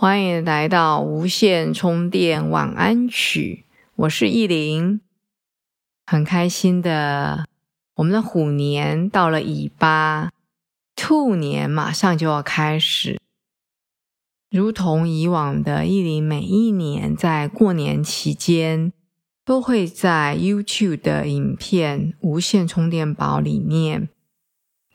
[0.00, 5.02] 欢迎来到无线充电晚安曲，我是意林，
[6.06, 7.44] 很开心的。
[7.96, 10.30] 我们的虎年到了尾巴，
[10.96, 13.20] 兔年马上就要开始。
[14.50, 18.94] 如同以往的意林，每一年在过年期间，
[19.44, 24.08] 都会在 YouTube 的影片无线充电宝里面，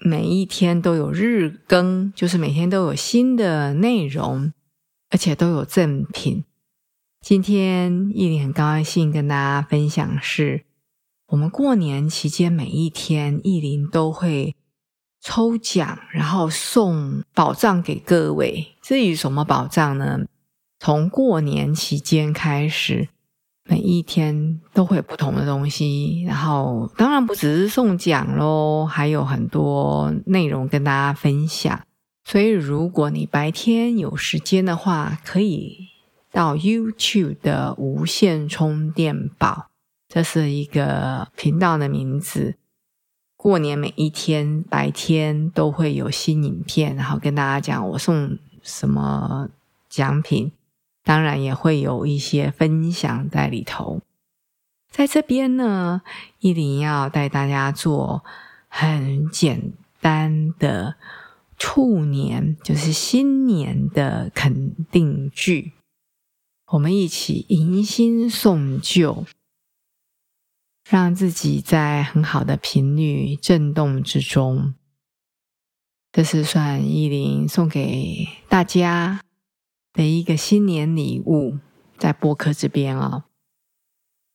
[0.00, 4.52] 每一天都有日更，就是每天都有新的内容。
[5.10, 6.44] 而且都有赠品。
[7.20, 10.64] 今天毅林很高兴跟大家分享，是
[11.28, 14.54] 我们过年期间每一天，毅林都会
[15.20, 18.74] 抽奖，然后送宝藏给各位。
[18.80, 20.20] 至于什么宝藏呢？
[20.78, 23.08] 从过年期间开始，
[23.64, 26.22] 每一天都会有不同的东西。
[26.22, 31.80] 然后当然不只是送奖喽，还有很多内容跟大家分享。
[32.30, 35.88] 所以，如果你白天有时间的话，可以
[36.30, 39.70] 到 YouTube 的无线充电宝，
[40.10, 42.56] 这是一个频道的名字。
[43.34, 49.48] 过年每一天白天都会有新影片，然后跟大家讲我送什么
[49.88, 50.52] 奖品，
[51.02, 54.02] 当然也会有一些分享在里头。
[54.90, 56.02] 在这边呢，
[56.40, 58.22] 一林要带大家做
[58.68, 60.96] 很简单的。
[61.58, 65.72] 兔年就是新年的肯定句，
[66.68, 69.26] 我们一起迎新送旧，
[70.88, 74.74] 让自己在很好的频率震动之中。
[76.12, 79.20] 这是算依林送给大家
[79.92, 81.58] 的一个新年礼物，
[81.98, 83.26] 在播客这边啊，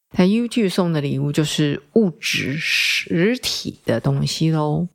[0.09, 4.89] 在 YouTube 送的礼物就是物质实体的东西喽。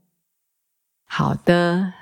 [1.07, 1.95] 好的。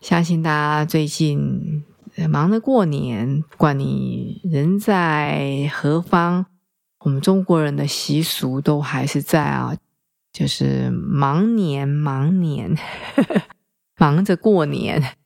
[0.00, 1.84] 相信大家最近
[2.30, 6.46] 忙着过年，不管你人在何方，
[7.00, 9.76] 我们中国人的习俗都还是在啊，
[10.32, 12.76] 就是忙年忙年，
[13.98, 15.16] 忙着过年。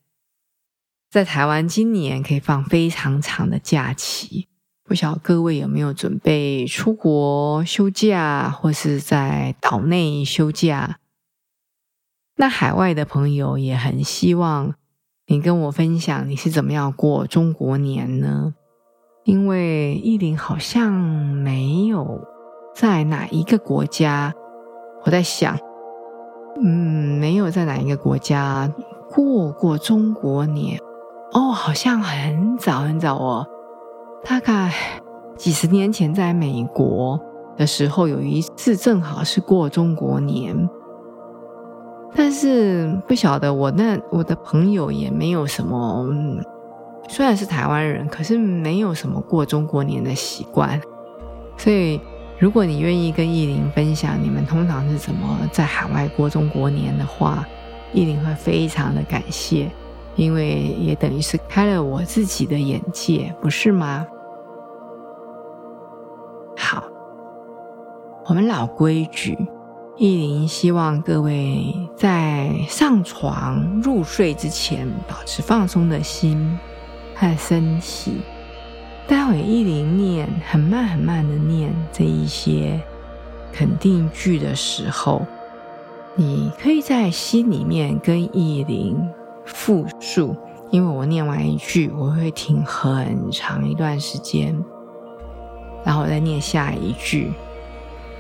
[1.11, 4.49] 在台湾今年可以放非常长的假期，
[4.83, 10.99] 不晓得各位有没有准备出国休假，或是在岛内休假？
[12.43, 14.75] 那海外的朋友也很希望
[15.29, 18.53] 你跟我分享你是怎么样过中国年呢？
[19.23, 22.21] 因为意林好像没有
[22.75, 24.35] 在哪一个国家，
[25.05, 25.57] 我在想，
[26.61, 28.69] 嗯，没有在哪一个国家
[29.09, 30.81] 过过中国年。
[31.35, 33.47] 哦，好像很早很早哦，
[34.25, 34.75] 大概
[35.37, 37.21] 几十年前在美国
[37.57, 40.69] 的时候，有一次正好是过中国年。
[42.15, 46.07] 但是不晓得我那我的朋友也没有什么，
[47.09, 50.81] 虽然是台湾人，可是没有什么过中国年的习惯。
[51.57, 52.01] 所以，
[52.39, 57.47] 如果你愿意跟意林分享你们通常是怎么在海外过中国年的话，
[57.93, 59.71] 意林会非常的感谢，
[60.17, 64.07] 因为也等于是开了我自己的眼界，不是吗？
[66.57, 66.85] 好，
[68.27, 69.39] 我们老规矩。
[70.03, 76.59] 意林希望各位在上床入睡之前，保持放松的心
[77.15, 78.21] 和身体。
[79.07, 82.81] 待会意林念很慢很慢的念这一些
[83.53, 85.25] 肯定句的时候，
[86.17, 88.97] 你可以在心里面跟意林
[89.45, 90.35] 复述。
[90.73, 94.53] 因为我念完一句，我会停很长一段时间，
[95.85, 97.31] 然后再念下一句。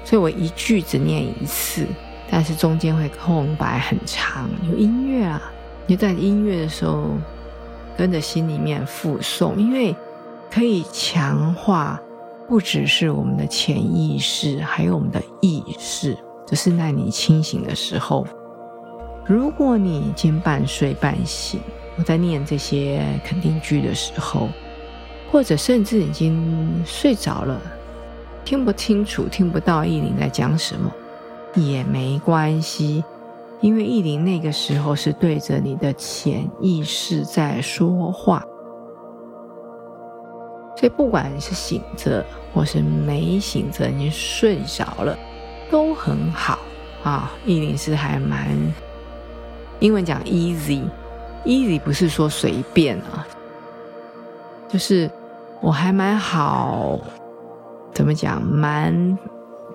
[0.04, 1.86] 所以我一句只念一次，
[2.30, 4.48] 但是中间会空白很长。
[4.68, 5.52] 有音乐啊，
[5.86, 7.10] 你在音乐的时候
[7.96, 9.94] 跟着心里面复诵，因为
[10.50, 12.00] 可以强化
[12.48, 16.16] 不只是我们的潜意识，还有我们的意识。
[16.46, 18.26] 就是在你清醒的时候，
[19.24, 21.60] 如果你已经半睡半醒，
[21.96, 24.48] 我在念这些肯定句的时候，
[25.30, 27.58] 或者甚至已经睡着了。
[28.44, 30.90] 听不清楚，听不到意林在讲什么，
[31.54, 33.04] 也没关系，
[33.60, 38.44] 因为意林那个时候是对着你的潜意识在说话，
[40.76, 45.16] 所以不管是醒着或是没醒着，你睡着了
[45.70, 46.58] 都很好。
[47.04, 47.32] 啊。
[47.44, 48.48] 意林是还蛮
[49.80, 53.26] 英文讲 easy，easy 不是说随便啊，
[54.68, 55.10] 就是
[55.60, 56.98] 我还蛮好，
[57.92, 59.18] 怎么讲，蛮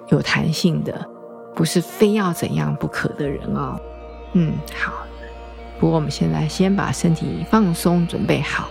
[0.07, 1.07] 有弹性的，
[1.55, 3.79] 不是非要怎样不可的人哦。
[4.33, 4.93] 嗯，好。
[5.79, 8.67] 不过我们现在先把身体放松，准备好。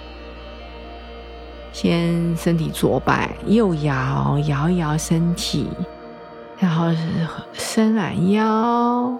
[1.73, 5.69] 先身体左摆，右摇，摇一摇身体，
[6.59, 6.87] 然后
[7.53, 9.17] 伸懒腰，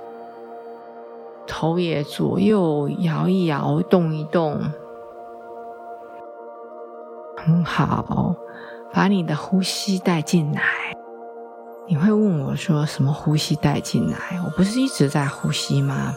[1.47, 4.61] 头也左右摇一摇，动一动，
[7.37, 8.35] 很好。
[8.93, 10.63] 把你的呼吸带进来。
[11.89, 16.15] 你会问我说：“什么呼吸带进来？”我不是一直在呼吸吗？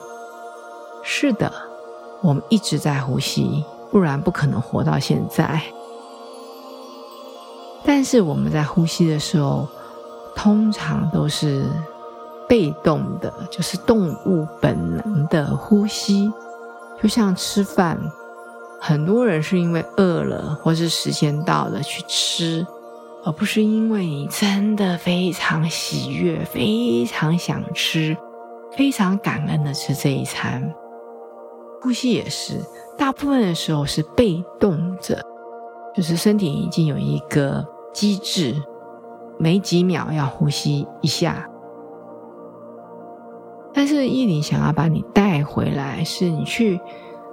[1.04, 1.52] 是的，
[2.22, 5.62] 我们一直在呼吸，不然不可能活到现在。
[7.84, 9.68] 但是我们在呼吸的时候，
[10.36, 11.66] 通常都是
[12.48, 16.32] 被动的，就是动物本能的呼吸，
[17.02, 18.00] 就像吃饭，
[18.80, 22.66] 很多人是因为饿了或是时间到了去吃，
[23.24, 28.16] 而不是因为你真的非常喜悦、非常想吃、
[28.72, 30.74] 非常感恩的吃这一餐。
[31.82, 32.60] 呼吸也是，
[32.98, 35.22] 大部分的时候是被动着，
[35.96, 38.56] 就是身体已经有一个机制，
[39.38, 41.50] 每几秒要呼吸一下。
[43.74, 46.80] 但是意林想要把你带回来，是你去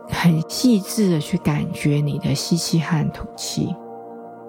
[0.09, 3.75] 很细致的去感觉你的吸气和吐气。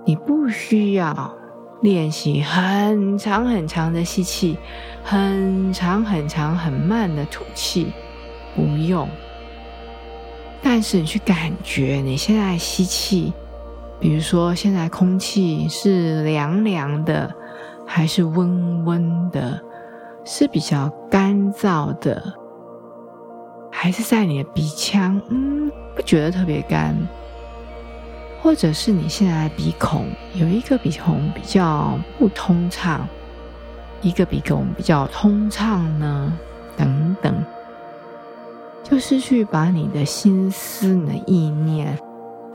[0.05, 1.33] 你不需要
[1.81, 4.57] 练习很长很长的吸气，
[5.03, 7.91] 很长很长很慢的吐气，
[8.55, 9.07] 不用。
[10.61, 13.31] 但是你去感觉你现在吸气，
[13.99, 17.33] 比如说现在空气是凉凉的，
[17.85, 19.61] 还是温温的，
[20.25, 22.33] 是比较干燥的，
[23.79, 26.97] 还是在你的鼻腔，嗯，不觉得特别干，
[28.41, 33.07] 或者是你现在鼻孔有一个鼻孔比较不通畅，
[34.01, 36.33] 一个鼻孔比较通畅呢，
[36.75, 37.45] 等等。
[38.83, 41.99] 就是去把你的心思、你的意念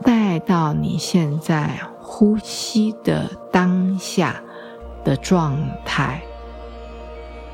[0.01, 4.41] 带到你现在呼吸的当下
[5.05, 6.21] 的状态，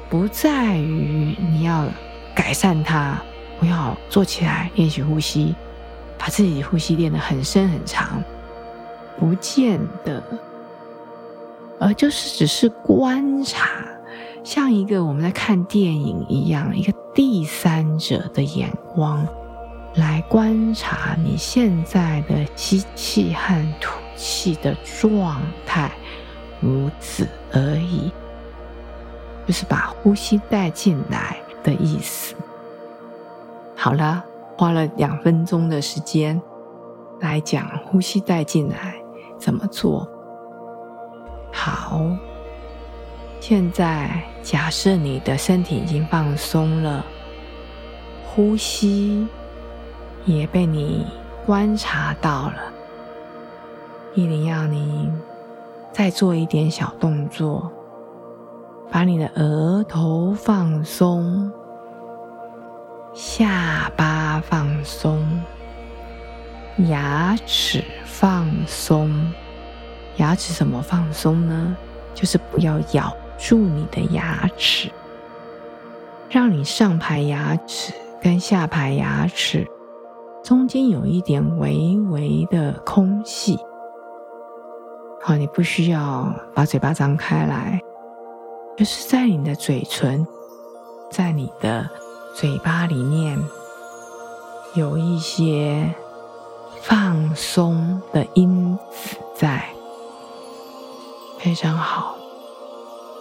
[0.09, 1.85] 不在于你要
[2.33, 3.21] 改善它，
[3.59, 5.53] 不要坐起来练习呼吸，
[6.17, 8.23] 把自己呼吸练得很深很长，
[9.19, 10.23] 不见得，
[11.77, 13.69] 而就是只是观察。
[14.41, 19.27] 像一个我们在看电影一样，一个第三者的眼光
[19.95, 25.91] 来观察你现在的吸气和吐气的状态，
[26.61, 28.09] 如此而已，
[29.45, 32.33] 就是把呼吸带进来的意思。
[33.81, 34.21] 好了，
[34.57, 36.39] 花了两分钟的时间
[37.21, 39.01] 来讲呼吸带进来
[39.37, 40.05] 怎么做，
[41.53, 42.01] 好。
[43.39, 47.05] 现在，假设你的身体已经放松了，
[48.25, 49.25] 呼吸
[50.25, 51.07] 也被你
[51.45, 52.55] 观察到了。
[54.13, 55.09] 依林要你
[55.93, 57.71] 再做一点小动作，
[58.91, 61.49] 把你的额头放松，
[63.13, 65.25] 下巴放松，
[66.89, 69.31] 牙齿放松。
[70.17, 71.77] 牙齿怎么放松呢？
[72.13, 73.15] 就是不要咬。
[73.41, 74.91] 住你的牙齿，
[76.29, 79.65] 让你上排牙齿跟下排牙齿
[80.43, 83.57] 中间有一点微微的空隙。
[85.21, 87.79] 好，你不需要把嘴巴张开来，
[88.75, 90.27] 就是在你的嘴唇，
[91.09, 91.89] 在你的
[92.33, 93.37] 嘴巴里面
[94.75, 95.93] 有一些
[96.81, 99.65] 放松的因子在，
[101.39, 102.15] 非常好。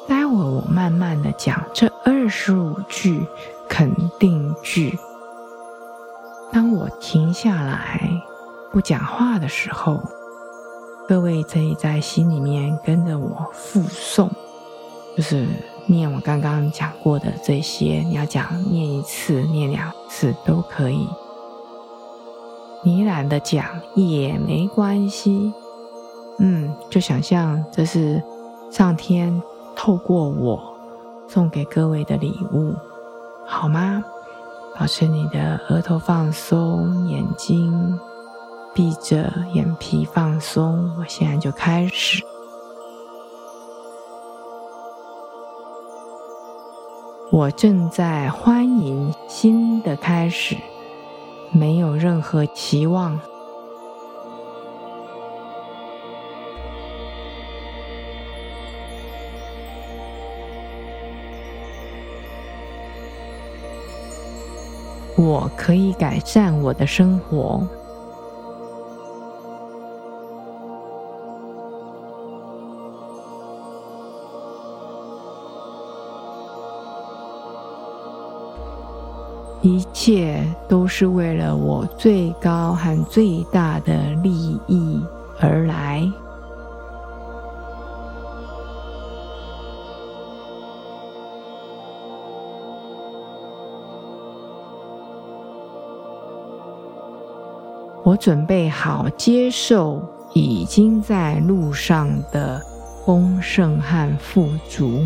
[0.06, 3.26] 待会我慢慢的讲这二十五句
[3.68, 4.98] 肯定句。
[6.52, 8.22] 当我停下来
[8.70, 10.00] 不讲话的时候，
[11.08, 14.30] 各位可以在心里面跟着我复诵，
[15.16, 15.46] 就是
[15.88, 18.04] 念我刚刚讲过的这些。
[18.06, 21.08] 你要讲念一次、念两次都可以。
[22.84, 23.64] 你懒得讲
[23.96, 25.52] 也没关系，
[26.38, 28.22] 嗯，就想象这是
[28.70, 29.42] 上天。
[29.80, 30.60] 透过我
[31.28, 32.74] 送给各位的礼物，
[33.46, 34.02] 好吗？
[34.76, 37.96] 保持你的额头放松，眼睛
[38.74, 40.92] 闭着眼皮放松。
[40.98, 42.24] 我现在就开始。
[47.38, 50.56] 我正在欢迎新的开始，
[51.52, 53.16] 没有任何期望。
[65.16, 67.64] 我可以改善我的生活。
[79.68, 84.98] 一切都是为了我最高和最大的利益
[85.38, 86.10] 而来。
[98.02, 100.00] 我准备好接受
[100.32, 102.58] 已经在路上的
[103.04, 105.04] 丰盛和富足。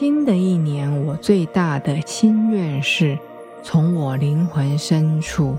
[0.00, 3.18] 新的一年，我最大的心愿是
[3.64, 5.56] 从我灵魂深处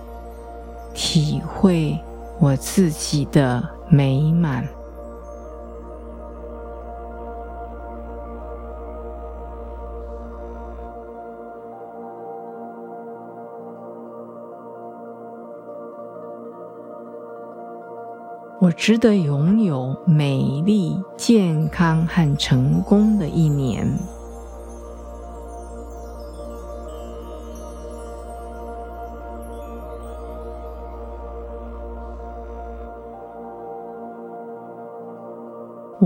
[0.94, 2.00] 体会
[2.40, 4.66] 我自己的美满。
[18.62, 23.86] 我值得拥有美丽、健康和成功的一年。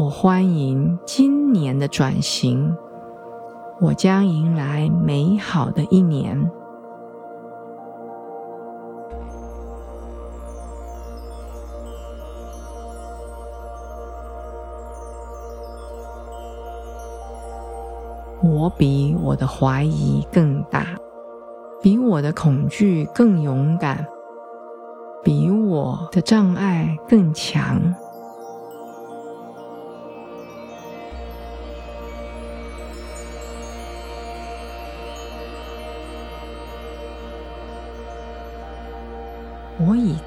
[0.04, 2.76] 我欢迎今年的转型，
[3.80, 6.52] 我将迎来美好的一年。
[18.42, 20.86] 我比我的怀疑更大，
[21.82, 24.06] 比我的恐惧更勇敢，
[25.24, 27.96] 比我的障碍更强。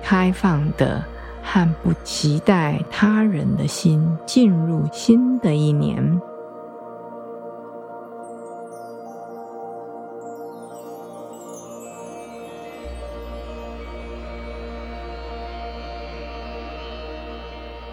[0.02, 1.04] 开放的
[1.42, 6.20] 和不期待他人的心进入新的一年。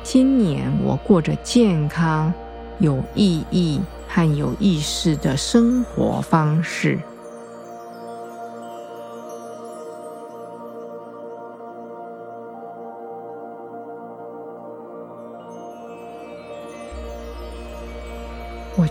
[0.04, 2.32] 今年我过着健康、
[2.78, 7.00] 有意义和有意识的生活方式。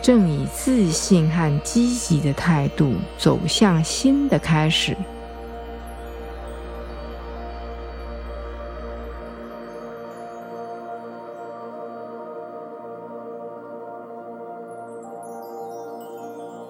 [0.03, 4.97] 正以自信和积极的态度走向新的开始。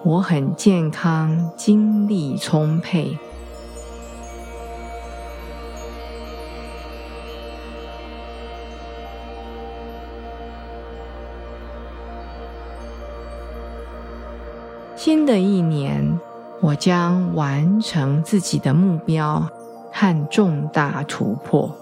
[0.05, 3.17] 我很健康，精力充沛。
[15.23, 16.19] 新的一年，
[16.59, 19.41] 我将完成自己的目标
[19.89, 21.73] 和重大突破。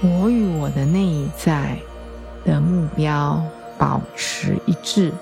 [0.00, 1.76] 我与我的内在
[2.46, 3.42] 的目标
[3.76, 5.12] 保持一致。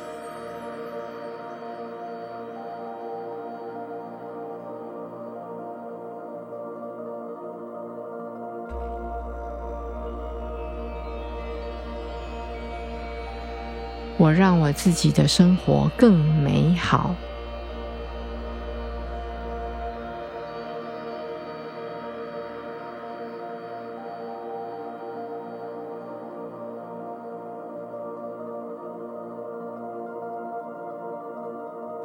[14.33, 17.15] 让我自己的生活更美好。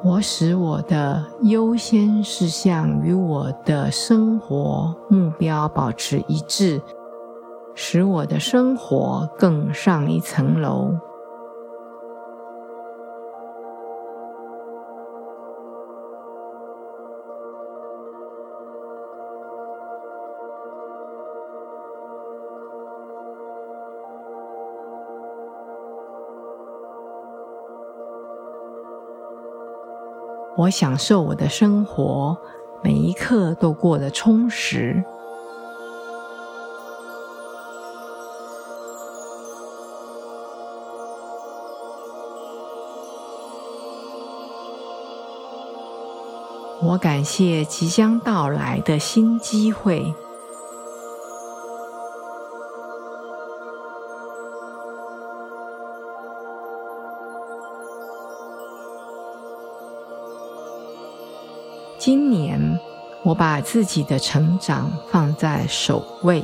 [0.03, 6.81] 我使我的优先事项与我的生活目标保持一致，
[7.75, 10.93] 使我的生活更上一层楼。
[30.57, 32.35] 我享受我的生活，
[32.83, 35.03] 每一刻都过得充实。
[46.81, 50.11] 我感谢即将到来的新机会。
[62.07, 62.79] 今年，
[63.21, 66.41] 我把自己的成长放在首位。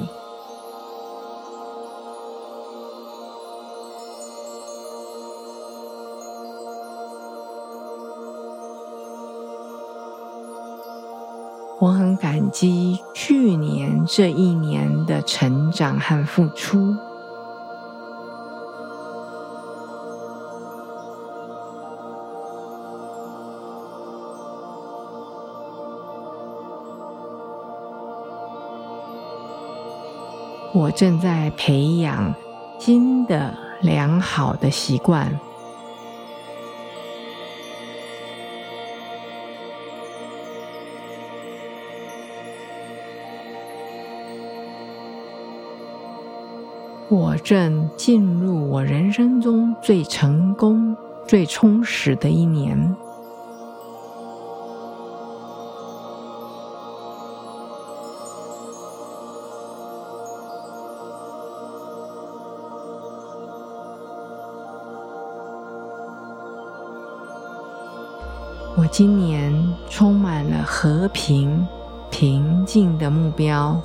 [11.79, 16.93] 我很感激去年这一年的成长和付出。
[30.73, 32.33] 我正在培养
[32.79, 35.31] 新的良好的习惯。
[47.07, 53.02] 我正进入我人生中最成功、最充实的一年。
[68.75, 69.53] 我今年
[69.87, 71.65] 充满了和平、
[72.09, 73.79] 平静的目标。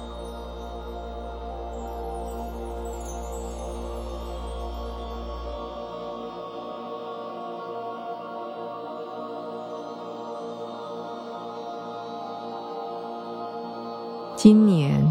[14.35, 15.07] 今年，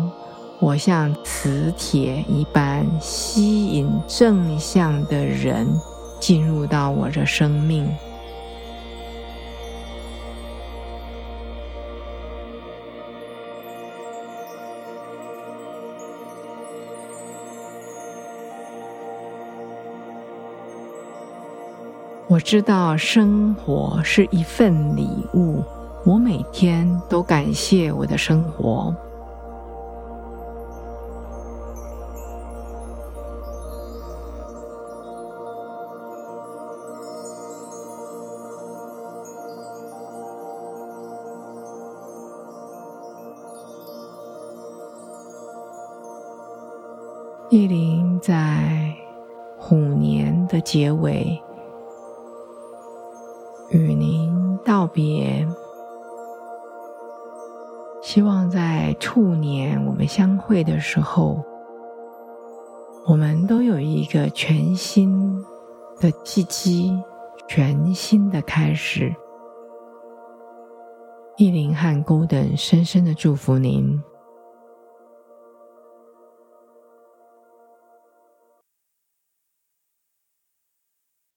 [0.60, 5.68] 我像磁铁一般吸引正向的人
[6.20, 7.88] 进入到我的生命。
[22.30, 25.64] 我知道生活是一份礼物，
[26.06, 28.94] 我每天都感谢我的生活。
[47.50, 48.94] 意林在
[49.58, 51.42] 虎年的结尾。
[54.98, 55.48] 别，
[58.02, 61.46] 希望在兔年我们相会的时候，
[63.06, 65.46] 我们都有一个全新
[66.00, 67.00] 的契机，
[67.48, 69.16] 全新的开始。
[71.36, 74.02] 意林和勾等深深的祝福您。